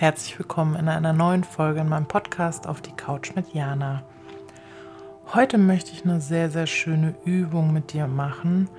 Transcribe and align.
Herzlich 0.00 0.38
willkommen 0.38 0.76
in 0.76 0.88
einer 0.88 1.12
neuen 1.12 1.44
Folge 1.44 1.80
in 1.80 1.88
meinem 1.90 2.06
Podcast 2.06 2.66
auf 2.66 2.80
die 2.80 2.96
Couch 2.96 3.34
mit 3.34 3.52
Jana. 3.52 4.02
Heute 5.34 5.58
möchte 5.58 5.92
ich 5.92 6.06
eine 6.06 6.22
sehr, 6.22 6.48
sehr 6.50 6.66
schöne 6.66 7.14
Übung 7.26 7.74
mit 7.74 7.92
dir 7.92 8.06
machen, 8.06 8.70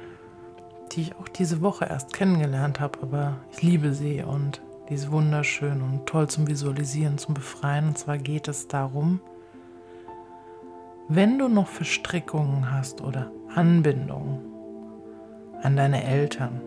die 0.92 1.02
ich 1.02 1.15
auch 1.18 1.28
diese 1.28 1.62
Woche 1.62 1.86
erst 1.86 2.13
kennengelernt 2.13 2.79
habe, 2.79 2.97
aber 3.04 3.38
ich 3.52 3.62
liebe 3.62 3.94
sie 3.94 4.23
und 4.23 4.63
die 4.89 4.96
ist 4.96 5.12
wunderschön 5.12 5.84
und 5.84 6.07
toll 6.07 6.27
zum 6.27 6.47
Visualisieren, 6.47 7.20
zum 7.20 7.35
Befreien. 7.35 7.89
Und 7.89 7.99
zwar 7.99 8.17
geht 8.17 8.47
es 8.47 8.67
darum, 8.67 9.21
wenn 11.07 11.38
du 11.38 11.49
noch 11.49 11.67
Verstrickungen 11.67 12.71
hast 12.71 12.99
oder 12.99 13.31
Anbindungen 13.53 14.39
an 15.61 15.75
deine 15.75 16.03
Eltern, 16.03 16.61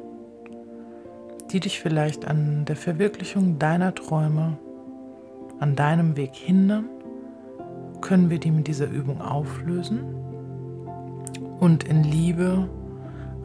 die 1.54 1.60
dich 1.60 1.78
vielleicht 1.78 2.26
an 2.26 2.64
der 2.64 2.74
Verwirklichung 2.74 3.60
deiner 3.60 3.94
Träume, 3.94 4.58
an 5.60 5.76
deinem 5.76 6.16
Weg 6.16 6.34
hindern, 6.34 6.86
können 8.00 8.28
wir 8.28 8.40
die 8.40 8.50
mit 8.50 8.66
dieser 8.66 8.88
Übung 8.90 9.20
auflösen 9.20 10.00
und 11.60 11.84
in 11.84 12.02
Liebe 12.02 12.68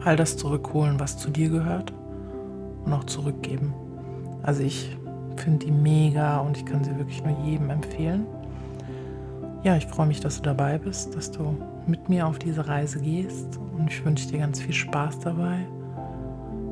all 0.04 0.16
das 0.16 0.36
zurückholen, 0.36 0.98
was 0.98 1.18
zu 1.18 1.30
dir 1.30 1.50
gehört 1.50 1.92
und 2.84 2.92
auch 2.92 3.04
zurückgeben. 3.04 3.72
Also 4.42 4.64
ich 4.64 4.96
finde 5.36 5.66
die 5.66 5.72
mega 5.72 6.40
und 6.40 6.56
ich 6.56 6.66
kann 6.66 6.82
sie 6.82 6.96
wirklich 6.96 7.22
nur 7.22 7.38
jedem 7.44 7.70
empfehlen. 7.70 8.26
Ja, 9.62 9.76
ich 9.76 9.86
freue 9.86 10.08
mich, 10.08 10.18
dass 10.18 10.38
du 10.38 10.42
dabei 10.42 10.78
bist, 10.78 11.14
dass 11.14 11.30
du 11.30 11.56
mit 11.86 12.08
mir 12.08 12.26
auf 12.26 12.40
diese 12.40 12.66
Reise 12.66 13.00
gehst 13.00 13.56
und 13.78 13.88
ich 13.88 14.04
wünsche 14.04 14.26
dir 14.26 14.40
ganz 14.40 14.60
viel 14.60 14.74
Spaß 14.74 15.20
dabei, 15.20 15.64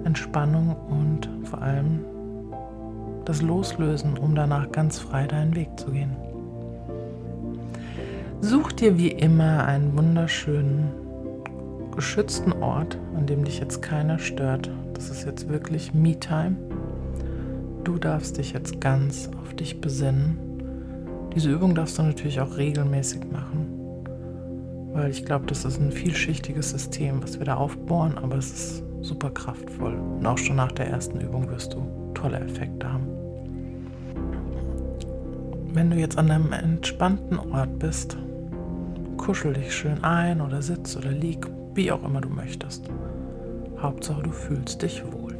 Entspannung 0.09 0.75
und 0.89 1.29
vor 1.45 1.62
allem 1.62 2.01
das 3.25 3.43
Loslösen, 3.43 4.19
um 4.19 4.35
danach 4.35 4.73
ganz 4.73 4.99
frei 4.99 5.27
deinen 5.27 5.55
Weg 5.55 5.69
zu 5.79 5.93
gehen. 5.93 6.16
Such 8.41 8.73
dir 8.73 8.99
wie 8.99 9.13
immer 9.13 9.65
einen 9.65 9.97
wunderschönen, 9.97 10.91
geschützten 11.95 12.52
Ort, 12.52 12.99
an 13.16 13.27
dem 13.27 13.45
dich 13.45 13.60
jetzt 13.60 13.82
keiner 13.82 14.19
stört. 14.19 14.71
Das 14.95 15.10
ist 15.10 15.24
jetzt 15.24 15.49
wirklich 15.49 15.95
Me-Time. 15.95 16.57
Du 17.85 17.99
darfst 17.99 18.38
dich 18.38 18.52
jetzt 18.52 18.80
ganz 18.80 19.30
auf 19.43 19.54
dich 19.54 19.80
besinnen 19.80 20.49
diese 21.38 21.52
Übung 21.52 21.75
darfst 21.75 21.99
du 21.99 22.02
natürlich 22.02 22.41
auch 22.41 22.57
regelmäßig 22.57 23.21
machen, 23.30 23.69
weil 24.93 25.10
ich 25.10 25.25
glaube, 25.25 25.47
das 25.47 25.65
ist 25.65 25.79
ein 25.79 25.93
vielschichtiges 25.93 26.71
System, 26.71 27.23
was 27.23 27.38
wir 27.38 27.47
da 27.47 27.54
aufbohren, 27.54 28.19
aber 28.19 28.37
es 28.38 28.51
ist 28.51 28.82
super 29.02 29.30
kraftvoll. 29.30 29.95
Und 29.95 30.27
auch 30.27 30.38
schon 30.38 30.57
nach 30.57 30.73
der 30.73 30.88
ersten 30.88 31.21
Übung 31.21 31.49
wirst 31.51 31.74
du 31.74 31.87
tolle 32.15 32.41
Effekte 32.41 32.93
haben. 32.93 33.07
Wenn 35.73 35.91
du 35.91 35.96
jetzt 35.96 36.18
an 36.18 36.30
einem 36.30 36.52
entspannten 36.52 37.38
Ort 37.38 37.79
bist, 37.79 38.16
kuschel 39.16 39.52
dich 39.52 39.74
schön 39.74 40.02
ein 40.02 40.41
oder 40.41 40.63
sitz 40.63 40.96
oder 40.96 41.10
lieg, 41.10 41.46
wie 41.74 41.93
auch 41.93 42.02
immer 42.02 42.21
du 42.21 42.29
möchtest. 42.29 42.88
Hauptsache 43.79 44.23
du 44.23 44.30
fühlst 44.30 44.82
dich 44.82 45.02
wohl. 45.13 45.37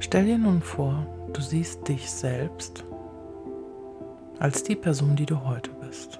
Stell 0.00 0.26
dir 0.26 0.38
nun 0.38 0.60
vor, 0.60 1.06
Du 1.32 1.42
siehst 1.42 1.86
dich 1.86 2.10
selbst 2.10 2.84
als 4.38 4.62
die 4.62 4.76
Person, 4.76 5.14
die 5.14 5.26
du 5.26 5.44
heute 5.44 5.70
bist. 5.80 6.18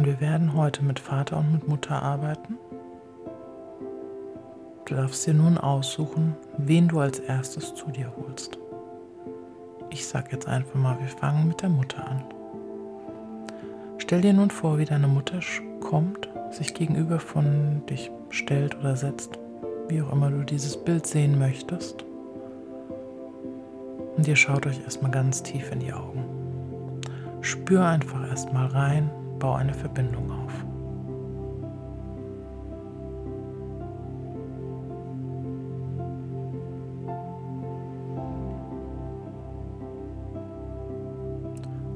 Und 0.00 0.06
wir 0.06 0.18
werden 0.22 0.54
heute 0.54 0.82
mit 0.82 0.98
Vater 0.98 1.36
und 1.36 1.52
mit 1.52 1.68
Mutter 1.68 2.02
arbeiten. 2.02 2.56
Du 4.86 4.94
darfst 4.94 5.26
dir 5.26 5.34
nun 5.34 5.58
aussuchen, 5.58 6.34
wen 6.56 6.88
du 6.88 7.00
als 7.00 7.18
erstes 7.18 7.74
zu 7.74 7.90
dir 7.90 8.10
holst. 8.16 8.58
Ich 9.90 10.06
sage 10.06 10.28
jetzt 10.32 10.48
einfach 10.48 10.76
mal, 10.76 10.98
wir 10.98 11.06
fangen 11.06 11.48
mit 11.48 11.60
der 11.60 11.68
Mutter 11.68 12.08
an. 12.08 12.24
Stell 13.98 14.22
dir 14.22 14.32
nun 14.32 14.48
vor, 14.48 14.78
wie 14.78 14.86
deine 14.86 15.06
Mutter 15.06 15.40
kommt, 15.80 16.30
sich 16.50 16.72
gegenüber 16.72 17.20
von 17.20 17.82
dich 17.84 18.10
stellt 18.30 18.78
oder 18.78 18.96
setzt, 18.96 19.38
wie 19.88 20.00
auch 20.00 20.10
immer 20.14 20.30
du 20.30 20.44
dieses 20.44 20.82
Bild 20.82 21.06
sehen 21.06 21.38
möchtest. 21.38 22.06
Und 24.16 24.26
ihr 24.26 24.36
schaut 24.36 24.66
euch 24.66 24.80
erstmal 24.82 25.10
ganz 25.10 25.42
tief 25.42 25.70
in 25.70 25.80
die 25.80 25.92
Augen. 25.92 26.24
Spür 27.42 27.84
einfach 27.84 28.26
erstmal 28.26 28.68
rein, 28.68 29.10
bau 29.40 29.54
eine 29.54 29.74
Verbindung 29.74 30.30
auf. 30.30 30.64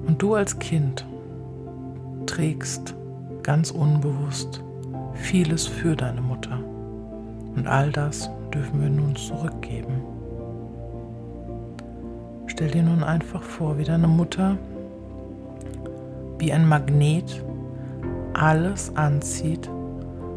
Und 0.09 0.21
du 0.21 0.34
als 0.34 0.59
Kind 0.59 1.06
trägst 2.27 2.94
ganz 3.43 3.71
unbewusst 3.71 4.62
vieles 5.15 5.66
für 5.66 5.94
deine 5.94 6.21
Mutter. 6.21 6.59
Und 7.55 7.69
all 7.69 7.93
das 7.93 8.28
dürfen 8.53 8.81
wir 8.81 8.91
nun 8.91 9.15
zurückgeben. 9.15 10.03
Stell 12.47 12.71
dir 12.71 12.82
nun 12.82 13.03
einfach 13.03 13.43
vor, 13.43 13.78
wie 13.78 13.84
deine 13.84 14.09
Mutter 14.09 14.56
wie 16.44 16.53
ein 16.53 16.69
Magnet 16.69 17.43
alles 18.34 18.94
anzieht, 18.97 19.71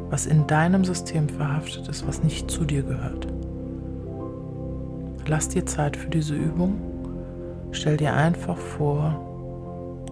was 0.10 0.26
in 0.26 0.48
deinem 0.48 0.86
System 0.86 1.28
verhaftet 1.28 1.90
ist, 1.90 2.08
was 2.08 2.24
nicht 2.24 2.50
zu 2.50 2.64
dir 2.64 2.82
gehört. 2.82 3.28
Lass 5.28 5.50
dir 5.50 5.66
Zeit 5.66 5.98
für 5.98 6.08
diese 6.08 6.34
Übung. 6.34 6.76
Stell 7.72 7.98
dir 7.98 8.14
einfach 8.14 8.56
vor 8.56 9.20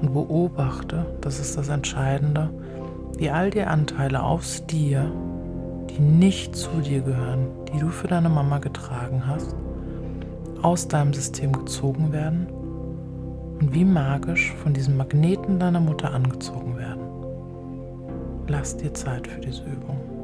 und 0.01 0.11
beobachte, 0.11 1.05
das 1.21 1.39
ist 1.39 1.57
das 1.57 1.69
Entscheidende, 1.69 2.49
wie 3.17 3.29
all 3.29 3.49
die 3.49 3.61
Anteile 3.61 4.21
aus 4.21 4.65
dir, 4.65 5.09
die 5.91 6.01
nicht 6.01 6.57
zu 6.57 6.81
dir 6.83 6.99
gehören, 6.99 7.47
die 7.73 7.79
du 7.79 7.87
für 7.87 8.09
deine 8.09 8.27
Mama 8.27 8.57
getragen 8.57 9.23
hast, 9.25 9.55
aus 10.61 10.89
deinem 10.89 11.13
System 11.13 11.53
gezogen 11.53 12.11
werden 12.11 12.47
und 13.59 13.73
wie 13.73 13.85
magisch 13.85 14.53
von 14.63 14.73
diesem 14.73 14.97
Magneten 14.97 15.59
deiner 15.59 15.79
Mutter 15.79 16.11
angezogen 16.11 16.77
werden. 16.77 17.03
Lass 18.47 18.77
dir 18.77 18.93
Zeit 18.93 19.27
für 19.27 19.41
diese 19.41 19.63
Übung. 19.63 20.14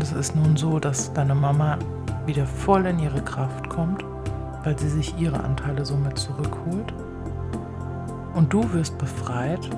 Und 0.00 0.04
es 0.04 0.12
ist 0.12 0.34
nun 0.34 0.56
so, 0.56 0.78
dass 0.78 1.12
deine 1.12 1.34
Mama 1.34 1.76
wieder 2.24 2.46
voll 2.46 2.86
in 2.86 2.98
ihre 3.00 3.20
Kraft 3.20 3.68
kommt, 3.68 4.02
weil 4.64 4.78
sie 4.78 4.88
sich 4.88 5.14
ihre 5.18 5.44
Anteile 5.44 5.84
somit 5.84 6.16
zurückholt. 6.16 6.94
Und 8.32 8.50
du 8.50 8.72
wirst 8.72 8.96
befreit, 8.96 9.68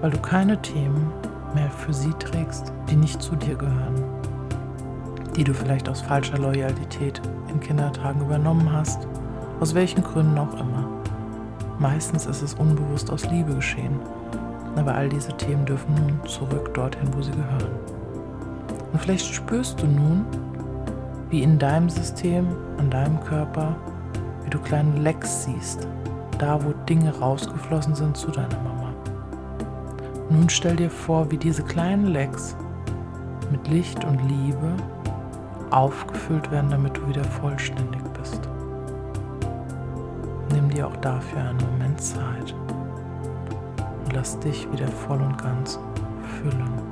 weil 0.00 0.12
du 0.12 0.20
keine 0.20 0.62
Themen 0.62 1.10
mehr 1.52 1.68
für 1.68 1.92
sie 1.92 2.12
trägst, 2.20 2.72
die 2.88 2.94
nicht 2.94 3.20
zu 3.20 3.34
dir 3.34 3.56
gehören. 3.56 4.04
Die 5.34 5.42
du 5.42 5.52
vielleicht 5.52 5.88
aus 5.88 6.02
falscher 6.02 6.38
Loyalität 6.38 7.20
in 7.48 7.58
Kindertagen 7.58 8.20
übernommen 8.20 8.72
hast, 8.72 9.08
Aus 9.58 9.74
welchen 9.74 10.04
Gründen 10.04 10.38
auch 10.38 10.60
immer. 10.60 10.86
Meistens 11.80 12.26
ist 12.26 12.42
es 12.42 12.54
unbewusst 12.54 13.10
aus 13.10 13.28
Liebe 13.28 13.52
geschehen. 13.56 13.98
Aber 14.76 14.94
all 14.94 15.08
diese 15.08 15.36
Themen 15.36 15.66
dürfen 15.66 15.92
nun 15.96 16.24
zurück 16.28 16.72
dorthin, 16.72 17.12
wo 17.12 17.20
sie 17.20 17.32
gehören. 17.32 17.83
Und 18.94 19.00
vielleicht 19.00 19.34
spürst 19.34 19.82
du 19.82 19.88
nun, 19.88 20.24
wie 21.28 21.42
in 21.42 21.58
deinem 21.58 21.90
System, 21.90 22.46
an 22.78 22.90
deinem 22.90 23.18
Körper, 23.24 23.74
wie 24.44 24.50
du 24.50 24.58
kleine 24.60 24.96
Lecks 25.00 25.42
siehst, 25.42 25.88
da 26.38 26.64
wo 26.64 26.70
Dinge 26.88 27.12
rausgeflossen 27.18 27.96
sind 27.96 28.16
zu 28.16 28.30
deiner 28.30 28.56
Mama. 28.60 28.94
Nun 30.30 30.48
stell 30.48 30.76
dir 30.76 30.90
vor, 30.90 31.28
wie 31.32 31.36
diese 31.36 31.64
kleinen 31.64 32.06
Lecks 32.06 32.56
mit 33.50 33.66
Licht 33.66 34.04
und 34.04 34.20
Liebe 34.28 34.72
aufgefüllt 35.72 36.48
werden, 36.52 36.70
damit 36.70 36.96
du 36.96 37.08
wieder 37.08 37.24
vollständig 37.24 38.00
bist. 38.16 38.48
Nimm 40.52 40.70
dir 40.70 40.86
auch 40.86 40.96
dafür 40.98 41.40
einen 41.40 41.58
Moment 41.72 42.00
Zeit 42.00 42.54
und 44.04 44.12
lass 44.12 44.38
dich 44.38 44.70
wieder 44.70 44.86
voll 44.86 45.20
und 45.20 45.36
ganz 45.36 45.80
füllen. 46.40 46.83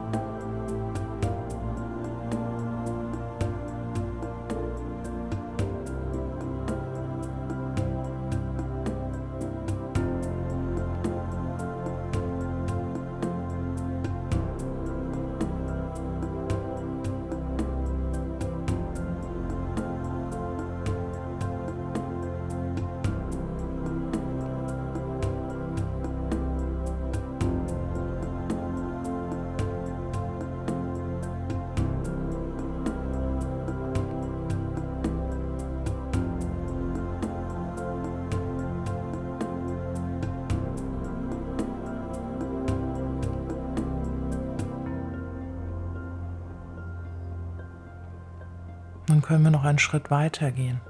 Nun 49.12 49.20
können 49.20 49.44
wir 49.44 49.50
noch 49.50 49.64
einen 49.64 49.78
Schritt 49.78 50.10
weiter 50.10 50.52
gehen. 50.52 50.80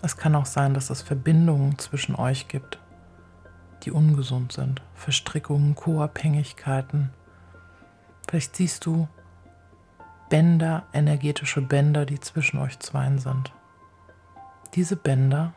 Es 0.00 0.16
kann 0.16 0.34
auch 0.34 0.46
sein, 0.46 0.72
dass 0.72 0.88
es 0.88 1.02
Verbindungen 1.02 1.78
zwischen 1.78 2.14
euch 2.14 2.48
gibt, 2.48 2.78
die 3.82 3.90
ungesund 3.90 4.52
sind. 4.52 4.80
Verstrickungen, 4.94 5.74
Co-Abhängigkeiten. 5.74 7.10
Vielleicht 8.26 8.56
siehst 8.56 8.86
du 8.86 9.08
Bänder, 10.30 10.84
energetische 10.94 11.60
Bänder, 11.60 12.06
die 12.06 12.18
zwischen 12.18 12.56
euch 12.56 12.78
zweien 12.78 13.18
sind. 13.18 13.52
Diese 14.72 14.96
Bänder 14.96 15.52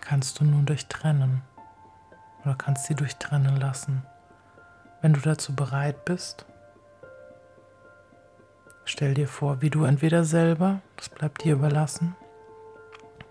kannst 0.00 0.40
du 0.40 0.44
nun 0.44 0.66
durchtrennen 0.66 1.42
oder 2.42 2.56
kannst 2.56 2.86
sie 2.86 2.96
durchtrennen 2.96 3.58
lassen. 3.58 4.02
Wenn 5.02 5.12
du 5.12 5.20
dazu 5.20 5.54
bereit 5.54 6.04
bist, 6.04 6.46
Stell 8.84 9.14
dir 9.14 9.28
vor, 9.28 9.62
wie 9.62 9.70
du 9.70 9.84
entweder 9.84 10.24
selber, 10.24 10.80
das 10.96 11.08
bleibt 11.08 11.44
dir 11.44 11.54
überlassen, 11.54 12.14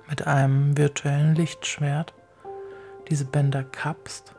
mit 0.10 0.26
einem 0.28 0.78
virtuellen 0.78 1.36
Lichtschwert 1.36 2.14
diese 3.10 3.26
Bänder 3.26 3.64
kappst 3.64 4.34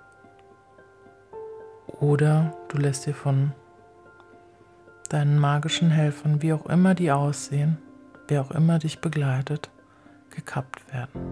oder 2.01 2.57
du 2.69 2.79
lässt 2.79 3.07
dir 3.07 3.15
von 3.15 3.53
deinen 5.09 5.39
magischen 5.39 5.91
Helfern, 5.91 6.43
wie 6.43 6.53
auch 6.53 6.67
immer 6.67 6.95
die 6.95 7.13
aussehen, 7.13 7.79
wer 8.29 8.41
auch 8.41 8.51
immer 8.51 8.79
dich 8.79 9.01
begleitet, 9.01 9.71
gekappt 10.31 10.93
werden. 10.93 11.23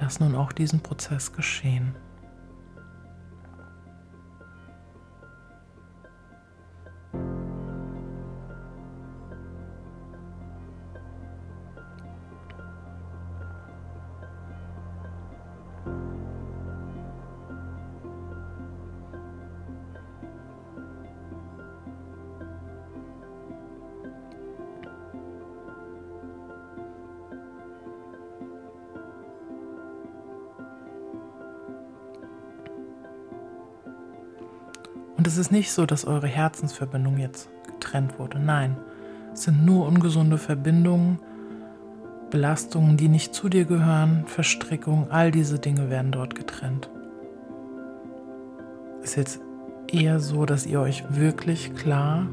Lass 0.00 0.20
nun 0.20 0.34
auch 0.34 0.52
diesen 0.52 0.80
Prozess 0.80 1.32
geschehen. 1.32 1.94
Und 35.20 35.26
es 35.26 35.36
ist 35.36 35.52
nicht 35.52 35.70
so, 35.70 35.84
dass 35.84 36.06
eure 36.06 36.28
Herzensverbindung 36.28 37.18
jetzt 37.18 37.50
getrennt 37.66 38.18
wurde. 38.18 38.38
Nein, 38.38 38.74
es 39.34 39.42
sind 39.42 39.66
nur 39.66 39.86
ungesunde 39.86 40.38
Verbindungen, 40.38 41.18
Belastungen, 42.30 42.96
die 42.96 43.08
nicht 43.08 43.34
zu 43.34 43.50
dir 43.50 43.66
gehören, 43.66 44.24
Verstrickungen, 44.24 45.10
all 45.10 45.30
diese 45.30 45.58
Dinge 45.58 45.90
werden 45.90 46.10
dort 46.10 46.34
getrennt. 46.34 46.88
Es 49.02 49.10
ist 49.10 49.16
jetzt 49.16 49.40
eher 49.88 50.20
so, 50.20 50.46
dass 50.46 50.64
ihr 50.64 50.80
euch 50.80 51.04
wirklich 51.10 51.74
klar 51.74 52.26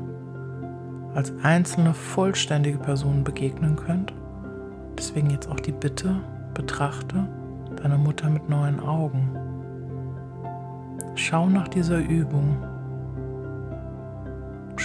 als 1.13 1.33
einzelne 1.43 1.93
vollständige 1.93 2.77
Personen 2.77 3.25
begegnen 3.25 3.75
könnt. 3.75 4.13
Deswegen 4.97 5.29
jetzt 5.29 5.49
auch 5.49 5.59
die 5.59 5.73
Bitte, 5.73 6.21
betrachte 6.53 7.27
deine 7.83 7.97
Mutter 7.97 8.29
mit 8.29 8.47
neuen 8.47 8.79
Augen. 8.79 9.37
Schau 11.15 11.49
nach 11.49 11.67
dieser 11.67 11.97
Übung 11.97 12.55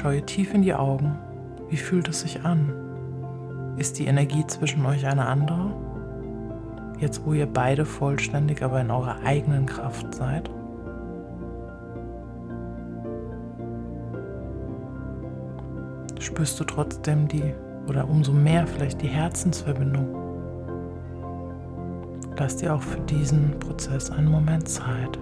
Schau 0.03 0.11
ihr 0.11 0.27
tief 0.27 0.53
in 0.53 0.63
die 0.63 0.75
Augen. 0.75 1.17
Wie 1.71 1.77
fühlt 1.77 2.09
es 2.09 2.23
sich 2.23 2.45
an? 2.45 2.73
Ist 3.77 4.01
die 4.01 4.07
Energie 4.07 4.45
zwischen 4.49 4.85
euch 4.85 5.07
eine 5.07 5.27
andere? 5.27 5.77
Jetzt, 6.99 7.25
wo 7.25 7.35
ihr 7.35 7.47
beide 7.47 7.85
vollständig, 7.85 8.65
aber 8.65 8.81
in 8.81 8.91
eurer 8.91 9.23
eigenen 9.25 9.65
Kraft 9.65 10.13
seid? 10.13 10.51
Spürst 16.19 16.59
du 16.59 16.65
trotzdem 16.65 17.29
die, 17.29 17.55
oder 17.87 18.09
umso 18.09 18.33
mehr 18.33 18.67
vielleicht 18.67 19.03
die 19.03 19.09
Herzensverbindung? 19.09 20.17
Lass 22.37 22.57
dir 22.57 22.75
auch 22.75 22.83
für 22.83 23.01
diesen 23.03 23.57
Prozess 23.61 24.11
einen 24.11 24.33
Moment 24.33 24.69
Zeit. 24.69 25.17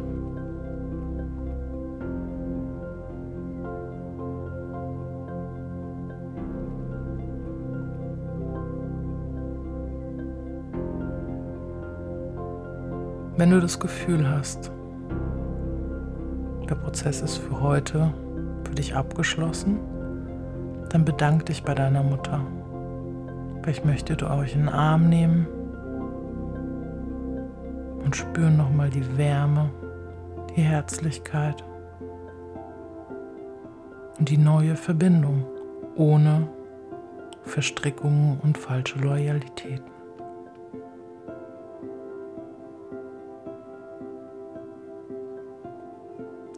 Wenn 13.40 13.52
du 13.52 13.58
das 13.58 13.80
Gefühl 13.80 14.28
hast, 14.28 14.70
der 16.68 16.74
Prozess 16.74 17.22
ist 17.22 17.38
für 17.38 17.58
heute 17.58 18.12
für 18.64 18.74
dich 18.74 18.94
abgeschlossen, 18.94 19.78
dann 20.90 21.06
bedank 21.06 21.46
dich 21.46 21.62
bei 21.62 21.74
deiner 21.74 22.02
Mutter. 22.02 22.46
Vielleicht 23.62 23.86
möchtet 23.86 24.20
ihr 24.20 24.30
euch 24.30 24.52
in 24.52 24.66
den 24.66 24.68
Arm 24.68 25.08
nehmen 25.08 25.46
und 28.04 28.14
spüren 28.14 28.58
nochmal 28.58 28.90
die 28.90 29.16
Wärme, 29.16 29.70
die 30.54 30.60
Herzlichkeit 30.60 31.64
und 34.18 34.28
die 34.28 34.36
neue 34.36 34.76
Verbindung 34.76 35.46
ohne 35.96 36.46
Verstrickungen 37.44 38.38
und 38.42 38.58
falsche 38.58 38.98
Loyalitäten. 38.98 39.89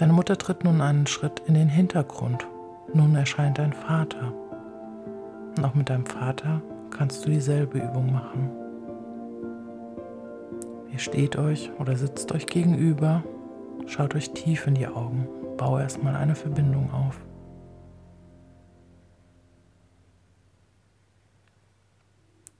Deine 0.02 0.14
Mutter 0.14 0.36
tritt 0.36 0.64
nun 0.64 0.80
einen 0.80 1.06
Schritt 1.06 1.42
in 1.46 1.54
den 1.54 1.68
Hintergrund. 1.68 2.44
Nun 2.92 3.14
erscheint 3.14 3.58
dein 3.58 3.72
Vater. 3.72 4.32
Und 5.56 5.64
auch 5.64 5.74
mit 5.74 5.90
deinem 5.90 6.06
Vater 6.06 6.60
kannst 6.90 7.24
du 7.24 7.30
dieselbe 7.30 7.78
Übung 7.78 8.12
machen. 8.12 8.50
Ihr 10.90 10.98
steht 10.98 11.36
euch 11.36 11.70
oder 11.78 11.94
sitzt 11.94 12.32
euch 12.32 12.46
gegenüber, 12.46 13.22
schaut 13.86 14.16
euch 14.16 14.32
tief 14.32 14.66
in 14.66 14.74
die 14.74 14.88
Augen, 14.88 15.28
baue 15.56 15.82
erstmal 15.82 16.16
eine 16.16 16.34
Verbindung 16.34 16.92
auf. 16.92 17.20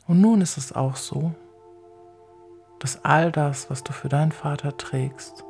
Und 0.06 0.20
nun 0.20 0.42
ist 0.42 0.58
es 0.58 0.72
auch 0.72 0.94
so, 0.94 1.32
dass 2.78 3.04
all 3.04 3.32
das, 3.32 3.68
was 3.68 3.82
du 3.82 3.92
für 3.92 4.08
deinen 4.08 4.30
Vater 4.30 4.76
trägst, 4.76 5.44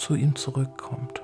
zu 0.00 0.14
ihm 0.14 0.34
zurückkommt. 0.34 1.22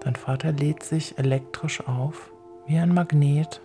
Dein 0.00 0.16
Vater 0.16 0.52
lädt 0.52 0.82
sich 0.82 1.18
elektrisch 1.18 1.86
auf, 1.86 2.32
wie 2.66 2.78
ein 2.78 2.94
Magnet, 2.94 3.60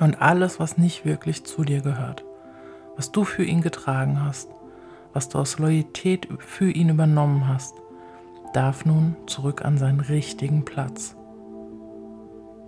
und 0.00 0.22
alles, 0.22 0.58
was 0.58 0.78
nicht 0.78 1.04
wirklich 1.04 1.44
zu 1.44 1.62
dir 1.62 1.82
gehört, 1.82 2.24
was 2.96 3.12
du 3.12 3.24
für 3.24 3.44
ihn 3.44 3.60
getragen 3.60 4.24
hast, 4.24 4.48
was 5.12 5.28
du 5.28 5.38
aus 5.38 5.58
Loyalität 5.58 6.26
für 6.38 6.70
ihn 6.70 6.88
übernommen 6.88 7.46
hast, 7.48 7.74
darf 8.54 8.86
nun 8.86 9.14
zurück 9.26 9.62
an 9.62 9.76
seinen 9.76 10.00
richtigen 10.00 10.64
Platz. 10.64 11.16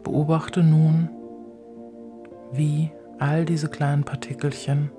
Beobachte 0.02 0.62
nun, 0.62 1.08
wie 2.52 2.90
all 3.18 3.46
diese 3.46 3.68
kleinen 3.68 4.04
Partikelchen 4.04 4.90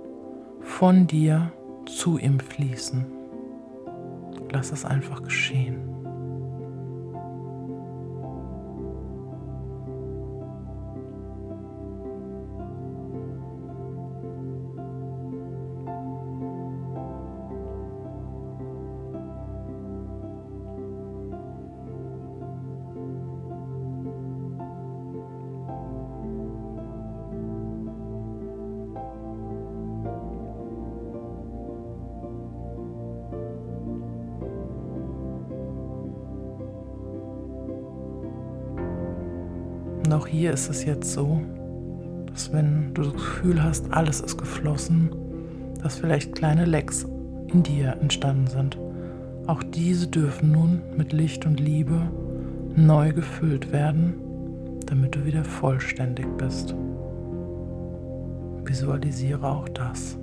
von 0.62 1.06
dir 1.06 1.51
zu 1.86 2.18
ihm 2.18 2.39
fließen. 2.39 3.23
Lass 4.54 4.72
es 4.72 4.86
einfach 4.86 5.24
geschehen. 5.24 5.93
Auch 40.13 40.27
hier 40.27 40.51
ist 40.51 40.70
es 40.70 40.86
jetzt 40.86 41.12
so, 41.12 41.41
dass 42.27 42.53
wenn 42.53 42.93
du 42.93 43.01
das 43.01 43.13
Gefühl 43.13 43.63
hast, 43.63 43.91
alles 43.91 44.22
ist 44.22 44.38
geflossen, 44.38 45.10
dass 45.82 45.98
vielleicht 45.98 46.36
kleine 46.36 46.65
Lecks 46.65 47.08
in 47.48 47.63
dir 47.63 47.98
entstanden 48.00 48.46
sind. 48.46 48.77
Auch 49.48 49.63
diese 49.63 50.08
dürfen 50.08 50.51
nun 50.51 50.82
mit 50.96 51.13
Licht 51.13 51.48
und 51.48 51.60
Liebe 51.60 52.00
neu 52.75 53.12
gefüllt 53.12 53.72
werden, 53.72 54.13
damit 54.86 55.15
du 55.15 55.25
wieder 55.25 55.43
vollständig 55.43 56.27
bist. 56.38 56.75
Visualisiere 58.65 59.48
auch 59.48 59.67
das. 59.70 60.17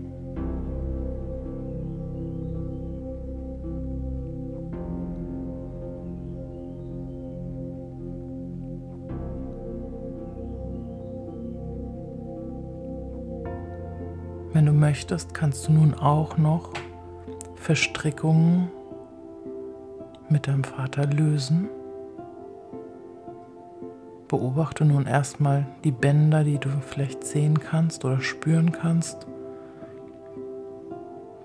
Wenn 14.52 14.66
du 14.66 14.72
möchtest, 14.72 15.32
kannst 15.32 15.68
du 15.68 15.72
nun 15.72 15.94
auch 15.94 16.36
noch 16.36 16.70
Verstrickungen 17.54 18.68
mit 20.28 20.48
deinem 20.48 20.64
Vater 20.64 21.06
lösen. 21.06 21.68
Beobachte 24.26 24.84
nun 24.84 25.06
erstmal 25.06 25.66
die 25.84 25.92
Bänder, 25.92 26.42
die 26.42 26.58
du 26.58 26.68
vielleicht 26.80 27.24
sehen 27.24 27.60
kannst 27.60 28.04
oder 28.04 28.20
spüren 28.20 28.72
kannst, 28.72 29.26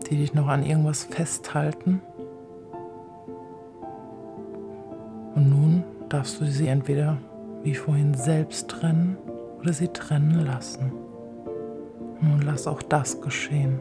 die 0.10 0.18
dich 0.18 0.34
noch 0.34 0.48
an 0.48 0.64
irgendwas 0.64 1.04
festhalten. 1.04 2.02
Und 5.36 5.50
nun 5.50 5.84
darfst 6.10 6.42
du 6.42 6.46
sie 6.46 6.68
entweder 6.68 7.18
wie 7.62 7.76
vorhin 7.76 8.16
selbst 8.16 8.68
trennen 8.68 9.18
oder 9.60 9.74
sie 9.74 9.90
trennen 9.90 10.44
lassen. 10.46 10.92
Nun 12.22 12.42
lass 12.42 12.68
auch 12.68 12.82
das 12.82 13.20
geschehen. 13.22 13.80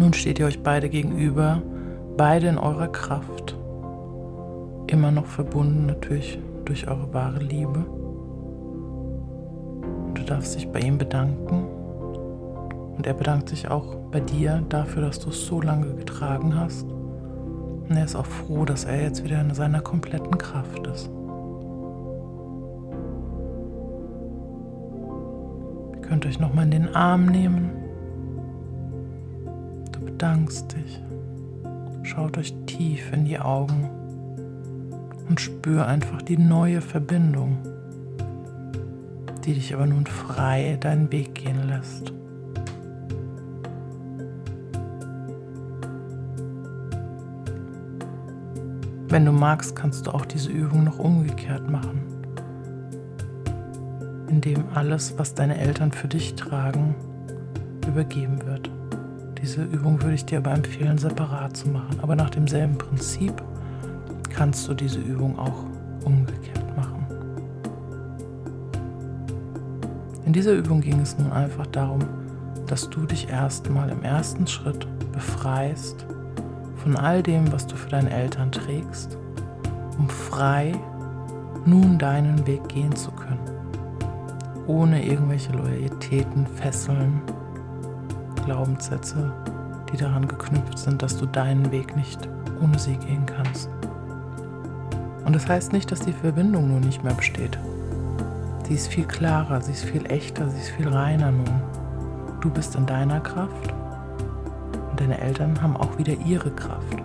Nun 0.00 0.14
steht 0.14 0.38
ihr 0.38 0.46
euch 0.46 0.62
beide 0.62 0.88
gegenüber, 0.88 1.60
beide 2.16 2.46
in 2.46 2.56
eurer 2.56 2.88
Kraft, 2.88 3.54
immer 4.86 5.10
noch 5.10 5.26
verbunden 5.26 5.84
natürlich 5.84 6.38
durch 6.64 6.88
eure 6.88 7.12
wahre 7.12 7.40
Liebe. 7.40 7.84
Du 10.14 10.22
darfst 10.22 10.54
dich 10.54 10.66
bei 10.72 10.80
ihm 10.80 10.96
bedanken 10.96 11.66
und 12.96 13.06
er 13.06 13.12
bedankt 13.12 13.50
sich 13.50 13.70
auch 13.70 13.96
bei 14.10 14.20
dir 14.20 14.62
dafür, 14.70 15.02
dass 15.02 15.20
du 15.20 15.28
es 15.28 15.44
so 15.44 15.60
lange 15.60 15.94
getragen 15.94 16.58
hast. 16.58 16.86
Und 16.88 17.94
er 17.94 18.06
ist 18.06 18.16
auch 18.16 18.24
froh, 18.24 18.64
dass 18.64 18.86
er 18.86 19.02
jetzt 19.02 19.22
wieder 19.22 19.38
in 19.42 19.52
seiner 19.52 19.82
kompletten 19.82 20.38
Kraft 20.38 20.86
ist. 20.86 21.10
Ihr 25.92 26.00
könnt 26.00 26.24
euch 26.24 26.40
nochmal 26.40 26.64
in 26.64 26.70
den 26.70 26.94
Arm 26.94 27.26
nehmen 27.26 27.79
bedankst 30.20 30.74
dich. 30.76 31.02
Schaut 32.02 32.36
euch 32.36 32.52
tief 32.66 33.10
in 33.10 33.24
die 33.24 33.38
Augen 33.38 33.88
und 35.30 35.40
spür 35.40 35.86
einfach 35.86 36.20
die 36.20 36.36
neue 36.36 36.82
Verbindung, 36.82 37.56
die 39.46 39.54
dich 39.54 39.72
aber 39.72 39.86
nun 39.86 40.04
frei 40.04 40.76
deinen 40.78 41.10
Weg 41.10 41.34
gehen 41.36 41.66
lässt. 41.66 42.12
Wenn 49.08 49.24
du 49.24 49.32
magst, 49.32 49.74
kannst 49.74 50.06
du 50.06 50.10
auch 50.10 50.26
diese 50.26 50.50
Übung 50.50 50.84
noch 50.84 50.98
umgekehrt 50.98 51.70
machen, 51.70 52.02
indem 54.28 54.64
alles, 54.74 55.18
was 55.18 55.34
deine 55.34 55.56
Eltern 55.56 55.92
für 55.92 56.08
dich 56.08 56.34
tragen, 56.34 56.94
übergeben 57.86 58.44
wird. 58.44 58.69
Diese 59.50 59.64
Übung 59.64 60.00
würde 60.00 60.14
ich 60.14 60.24
dir 60.24 60.38
aber 60.38 60.52
empfehlen, 60.52 60.96
separat 60.96 61.56
zu 61.56 61.70
machen. 61.70 61.98
Aber 62.02 62.14
nach 62.14 62.30
demselben 62.30 62.78
Prinzip 62.78 63.42
kannst 64.32 64.68
du 64.68 64.74
diese 64.74 65.00
Übung 65.00 65.36
auch 65.40 65.64
umgekehrt 66.04 66.76
machen. 66.76 67.04
In 70.24 70.32
dieser 70.32 70.52
Übung 70.52 70.80
ging 70.80 71.00
es 71.00 71.18
nun 71.18 71.32
einfach 71.32 71.66
darum, 71.66 71.98
dass 72.68 72.88
du 72.90 73.04
dich 73.06 73.28
erstmal 73.28 73.90
im 73.90 74.04
ersten 74.04 74.46
Schritt 74.46 74.86
befreist 75.10 76.06
von 76.76 76.96
all 76.96 77.20
dem, 77.20 77.50
was 77.50 77.66
du 77.66 77.74
für 77.74 77.88
deine 77.88 78.10
Eltern 78.10 78.52
trägst, 78.52 79.18
um 79.98 80.08
frei 80.08 80.74
nun 81.66 81.98
deinen 81.98 82.46
Weg 82.46 82.68
gehen 82.68 82.94
zu 82.94 83.10
können, 83.10 83.40
ohne 84.68 85.04
irgendwelche 85.04 85.50
Loyalitäten, 85.50 86.46
Fesseln 86.46 87.20
Glaubenssätze, 88.50 89.32
die 89.92 89.96
daran 89.96 90.26
geknüpft 90.26 90.76
sind, 90.76 91.02
dass 91.02 91.16
du 91.16 91.24
deinen 91.24 91.70
Weg 91.70 91.94
nicht 91.94 92.28
ohne 92.60 92.76
sie 92.80 92.96
gehen 92.96 93.24
kannst. 93.24 93.70
Und 95.24 95.36
das 95.36 95.48
heißt 95.48 95.72
nicht, 95.72 95.92
dass 95.92 96.00
die 96.00 96.12
Verbindung 96.12 96.66
nun 96.66 96.80
nicht 96.80 97.04
mehr 97.04 97.14
besteht. 97.14 97.56
Sie 98.66 98.74
ist 98.74 98.88
viel 98.88 99.04
klarer, 99.04 99.62
sie 99.62 99.70
ist 99.70 99.84
viel 99.84 100.04
echter, 100.10 100.48
sie 100.50 100.58
ist 100.58 100.70
viel 100.70 100.88
reiner 100.88 101.30
nun. 101.30 101.62
Du 102.40 102.50
bist 102.50 102.74
in 102.74 102.86
deiner 102.86 103.20
Kraft 103.20 103.72
und 104.90 104.98
deine 104.98 105.20
Eltern 105.20 105.62
haben 105.62 105.76
auch 105.76 105.96
wieder 105.96 106.14
ihre 106.26 106.50
Kraft. 106.50 106.98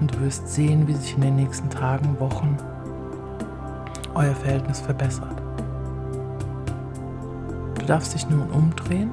Und 0.00 0.14
du 0.14 0.20
wirst 0.20 0.48
sehen, 0.48 0.86
wie 0.86 0.94
sich 0.94 1.16
in 1.16 1.22
den 1.22 1.34
nächsten 1.34 1.70
Tagen, 1.70 2.20
Wochen 2.20 2.56
euer 4.14 4.34
Verhältnis 4.36 4.80
verbessert. 4.80 5.42
Du 7.80 7.84
darfst 7.84 8.14
dich 8.14 8.28
nun 8.30 8.48
umdrehen 8.50 9.10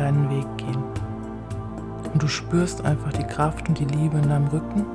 deinen 0.00 0.30
Weg 0.30 0.46
gehen. 0.58 0.82
Und 2.12 2.22
du 2.22 2.28
spürst 2.28 2.84
einfach 2.84 3.12
die 3.12 3.24
Kraft 3.24 3.68
und 3.68 3.78
die 3.78 3.84
Liebe 3.84 4.18
in 4.18 4.28
deinem 4.28 4.46
Rücken. 4.48 4.86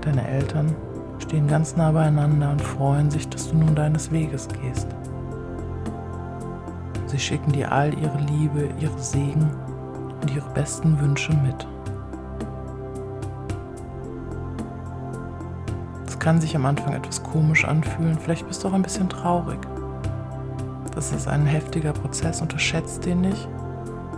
Deine 0.00 0.26
Eltern 0.26 0.74
stehen 1.18 1.46
ganz 1.46 1.76
nah 1.76 1.92
beieinander 1.92 2.50
und 2.50 2.62
freuen 2.62 3.10
sich, 3.10 3.28
dass 3.28 3.50
du 3.50 3.56
nun 3.56 3.74
deines 3.74 4.10
Weges 4.10 4.48
gehst. 4.48 4.88
Sie 7.06 7.18
schicken 7.18 7.52
dir 7.52 7.72
all 7.72 7.92
ihre 7.94 8.18
Liebe, 8.18 8.68
ihre 8.80 8.98
Segen 8.98 9.48
und 10.20 10.34
ihre 10.34 10.48
besten 10.50 11.00
Wünsche 11.00 11.32
mit. 11.34 11.66
Es 16.06 16.18
kann 16.18 16.40
sich 16.40 16.56
am 16.56 16.66
Anfang 16.66 16.94
etwas 16.94 17.22
komisch 17.22 17.64
anfühlen, 17.64 18.18
vielleicht 18.18 18.46
bist 18.48 18.64
du 18.64 18.68
auch 18.68 18.72
ein 18.72 18.82
bisschen 18.82 19.08
traurig. 19.08 19.60
Das 20.96 21.12
ist 21.12 21.28
ein 21.28 21.44
heftiger 21.44 21.92
Prozess, 21.92 22.40
unterschätzt 22.40 23.04
den 23.04 23.20
nicht. 23.20 23.46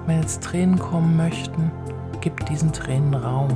Wenn 0.06 0.20
jetzt 0.20 0.44
Tränen 0.44 0.78
kommen 0.78 1.16
möchten, 1.16 1.72
gib 2.20 2.46
diesen 2.46 2.72
Tränen 2.72 3.14
Raum. 3.14 3.50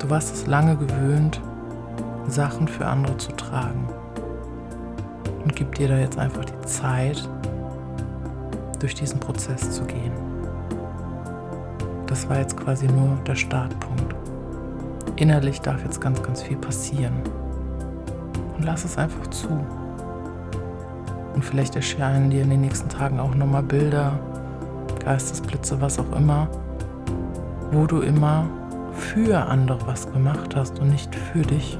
Du 0.00 0.10
warst 0.10 0.34
es 0.34 0.46
lange 0.48 0.76
gewöhnt, 0.76 1.40
Sachen 2.26 2.66
für 2.66 2.86
andere 2.86 3.16
zu 3.18 3.30
tragen. 3.36 3.88
Und 5.44 5.54
gib 5.54 5.76
dir 5.76 5.86
da 5.86 5.96
jetzt 5.96 6.18
einfach 6.18 6.44
die 6.44 6.66
Zeit, 6.66 7.28
durch 8.80 8.94
diesen 8.94 9.20
Prozess 9.20 9.70
zu 9.70 9.84
gehen. 9.84 10.12
Das 12.08 12.28
war 12.28 12.38
jetzt 12.38 12.56
quasi 12.56 12.88
nur 12.88 13.16
der 13.28 13.36
Startpunkt. 13.36 14.16
Innerlich 15.14 15.60
darf 15.60 15.84
jetzt 15.84 16.00
ganz, 16.00 16.20
ganz 16.20 16.42
viel 16.42 16.56
passieren. 16.56 17.14
Und 18.56 18.64
lass 18.64 18.84
es 18.84 18.98
einfach 18.98 19.28
zu. 19.28 19.64
Und 21.40 21.46
vielleicht 21.46 21.74
erscheinen 21.74 22.28
dir 22.28 22.42
in 22.42 22.50
den 22.50 22.60
nächsten 22.60 22.90
Tagen 22.90 23.18
auch 23.18 23.34
nochmal 23.34 23.62
Bilder, 23.62 24.12
Geistesblitze, 25.02 25.80
was 25.80 25.98
auch 25.98 26.14
immer, 26.14 26.50
wo 27.72 27.86
du 27.86 28.02
immer 28.02 28.44
für 28.92 29.46
andere 29.46 29.78
was 29.86 30.12
gemacht 30.12 30.54
hast 30.54 30.78
und 30.80 30.90
nicht 30.90 31.14
für 31.14 31.40
dich. 31.40 31.78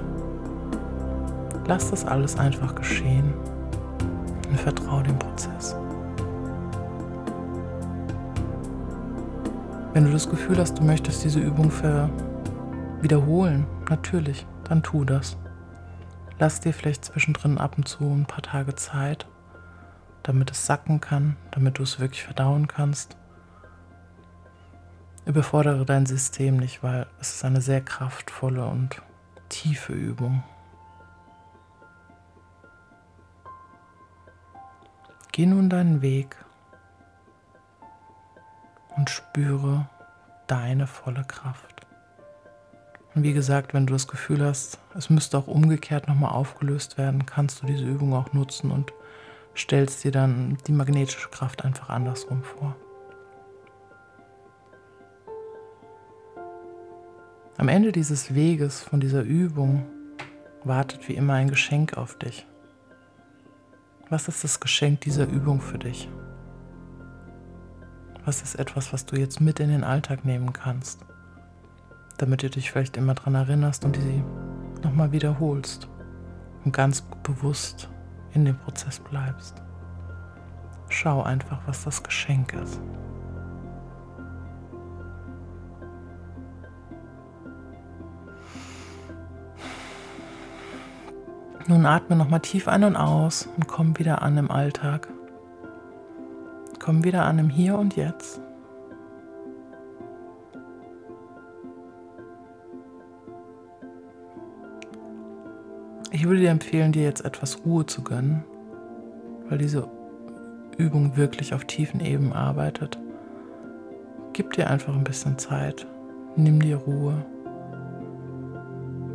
Lass 1.67 1.91
das 1.91 2.07
alles 2.07 2.39
einfach 2.39 2.75
geschehen 2.75 3.35
und 4.49 4.59
vertraue 4.59 5.03
dem 5.03 5.19
Prozess. 5.19 5.77
Wenn 9.93 10.07
du 10.07 10.11
das 10.11 10.27
Gefühl 10.31 10.57
hast, 10.57 10.79
du 10.79 10.85
möchtest 10.85 11.23
diese 11.23 11.41
Übung 11.41 11.71
wiederholen, 13.03 13.67
natürlich, 13.91 14.47
dann 14.65 14.83
tu 14.83 15.05
das. 15.05 15.37
Lass 16.39 16.61
dir 16.61 16.73
vielleicht 16.73 17.05
zwischendrin 17.05 17.59
ab 17.59 17.75
und 17.77 17.87
zu 17.87 18.05
ein 18.05 18.25
paar 18.25 18.41
Tage 18.41 18.75
Zeit 18.75 19.27
damit 20.23 20.51
es 20.51 20.67
sacken 20.67 21.01
kann, 21.01 21.37
damit 21.51 21.79
du 21.79 21.83
es 21.83 21.99
wirklich 22.01 22.25
verdauen 22.25 22.67
kannst. 22.67 23.17
Überfordere 25.27 25.85
dein 25.85 26.07
System 26.07 26.57
nicht, 26.57 26.83
weil 26.83 27.07
es 27.21 27.35
ist 27.37 27.45
eine 27.45 27.61
sehr 27.61 27.81
kraftvolle 27.81 28.65
und 28.67 29.01
tiefe 29.49 29.93
Übung. 29.93 30.43
Geh 35.33 35.47
nun 35.47 35.71
deinen 35.71 36.03
Weg 36.03 36.37
und 38.97 39.11
spüre 39.11 39.89
deine 40.47 40.87
volle 40.87 41.25
Kraft. 41.25 41.87
Und 43.15 43.23
wie 43.23 43.33
gesagt, 43.33 43.75
wenn 43.75 43.87
du 43.87 43.93
das 43.93 44.09
Gefühl 44.09 44.45
hast, 44.45 44.79
es 44.97 45.11
müsste 45.11 45.39
auch 45.39 45.47
umgekehrt 45.47 46.09
nochmal 46.09 46.33
aufgelöst 46.33 46.99
werden, 46.99 47.27
kannst 47.27 47.63
du 47.63 47.67
diese 47.67 47.85
Übung 47.85 48.15
auch 48.15 48.33
nutzen 48.33 48.71
und 48.71 48.93
stellst 49.61 50.05
dir 50.05 50.11
dann 50.11 50.59
die 50.67 50.73
magnetische 50.73 51.29
Kraft 51.29 51.65
einfach 51.65 51.89
andersrum 51.89 52.43
vor. 52.43 52.77
Am 57.57 57.69
Ende 57.69 57.93
dieses 57.93 58.35
Weges 58.35 58.81
von 58.83 59.01
dieser 59.01 59.23
Übung 59.23 59.85
wartet 60.65 61.09
wie 61.09 61.15
immer 61.15 61.35
ein 61.35 61.51
Geschenk 61.51 61.97
auf 61.97 62.17
dich. 62.17 62.47
Was 64.09 64.29
ist 64.29 64.43
das 64.45 64.61
Geschenk 64.61 65.03
dieser 65.03 65.27
Übung 65.29 65.61
für 65.61 65.79
dich? 65.79 66.09
Was 68.25 68.43
ist 68.43 68.55
etwas, 68.55 68.93
was 68.93 69.07
du 69.07 69.17
jetzt 69.17 69.41
mit 69.41 69.61
in 69.61 69.69
den 69.69 69.85
Alltag 69.85 70.25
nehmen 70.25 70.53
kannst, 70.53 71.01
damit 72.19 72.43
du 72.43 72.51
dich 72.51 72.71
vielleicht 72.71 72.97
immer 72.97 73.15
daran 73.15 73.35
erinnerst 73.35 73.85
und 73.85 73.97
sie 73.97 74.25
nochmal 74.83 75.13
wiederholst 75.13 75.89
und 76.65 76.73
ganz 76.73 77.03
bewusst 77.23 77.91
in 78.35 78.45
dem 78.45 78.57
Prozess 78.57 79.01
bleibst. 79.01 79.63
Schau 80.89 81.23
einfach, 81.23 81.61
was 81.67 81.85
das 81.85 82.03
Geschenk 82.03 82.53
ist. 82.55 82.81
Nun 91.69 91.87
atme 91.87 92.17
nochmal 92.17 92.41
tief 92.41 92.67
ein 92.67 92.83
und 92.83 92.97
aus 92.97 93.49
und 93.57 93.69
komm 93.69 93.97
wieder 93.99 94.23
an 94.23 94.37
im 94.37 94.51
Alltag. 94.51 95.07
Komm 96.81 97.05
wieder 97.05 97.25
an 97.25 97.39
im 97.39 97.49
Hier 97.49 97.79
und 97.79 97.95
Jetzt. 97.95 98.41
Ich 106.21 106.27
würde 106.27 106.41
dir 106.41 106.51
empfehlen, 106.51 106.93
dir 106.93 107.05
jetzt 107.05 107.25
etwas 107.25 107.65
Ruhe 107.65 107.87
zu 107.87 108.05
gönnen, 108.05 108.45
weil 109.49 109.57
diese 109.57 109.89
Übung 110.77 111.17
wirklich 111.17 111.55
auf 111.55 111.65
tiefen 111.65 112.01
Ebenen 112.01 112.35
arbeitet. 112.35 112.99
Gib 114.35 114.53
dir 114.53 114.69
einfach 114.69 114.95
ein 114.95 115.03
bisschen 115.03 115.39
Zeit, 115.39 115.87
nimm 116.37 116.61
dir 116.61 116.77
Ruhe, 116.77 117.25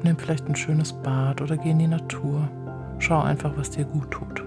nimm 0.01 0.17
vielleicht 0.17 0.49
ein 0.49 0.55
schönes 0.55 0.93
Bad 0.93 1.43
oder 1.43 1.57
geh 1.57 1.69
in 1.69 1.77
die 1.77 1.85
Natur. 1.85 2.49
Schau 2.97 3.21
einfach, 3.21 3.55
was 3.55 3.69
dir 3.69 3.85
gut 3.85 4.09
tut. 4.09 4.43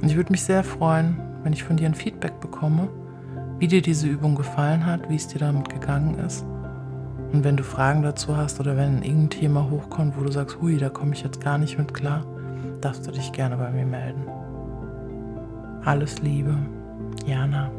Und 0.00 0.08
ich 0.08 0.16
würde 0.16 0.32
mich 0.32 0.42
sehr 0.42 0.64
freuen, 0.64 1.20
wenn 1.42 1.52
ich 1.52 1.64
von 1.64 1.76
dir 1.76 1.84
ein 1.84 1.94
Feedback 1.94 2.40
bekomme, 2.40 2.88
wie 3.58 3.68
dir 3.68 3.82
diese 3.82 4.08
Übung 4.08 4.36
gefallen 4.36 4.86
hat, 4.86 5.10
wie 5.10 5.16
es 5.16 5.28
dir 5.28 5.40
damit 5.40 5.68
gegangen 5.68 6.18
ist. 6.20 6.46
Und 7.32 7.44
wenn 7.44 7.56
du 7.56 7.62
Fragen 7.62 8.02
dazu 8.02 8.36
hast 8.36 8.58
oder 8.60 8.76
wenn 8.76 9.02
irgendein 9.02 9.30
Thema 9.30 9.70
hochkommt, 9.70 10.18
wo 10.18 10.24
du 10.24 10.32
sagst, 10.32 10.60
hui, 10.60 10.78
da 10.78 10.88
komme 10.88 11.14
ich 11.14 11.22
jetzt 11.22 11.40
gar 11.40 11.58
nicht 11.58 11.78
mit 11.78 11.94
klar, 11.94 12.24
darfst 12.80 13.06
du 13.06 13.12
dich 13.12 13.32
gerne 13.32 13.56
bei 13.56 13.70
mir 13.70 13.86
melden. 13.86 14.26
Alles 15.84 16.20
Liebe, 16.22 16.56
Jana. 17.26 17.70